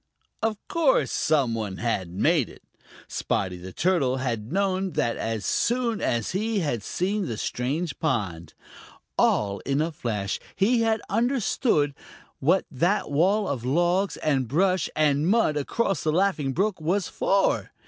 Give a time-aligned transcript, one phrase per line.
[0.41, 2.63] Of course some one had made it.
[3.07, 8.55] Spotty the Turtle had known that as soon as he had seen the strange pond.
[9.15, 11.93] All in a flash he had understood
[12.39, 17.69] what that wall of logs and brush and mud across the Laughing Brook was for.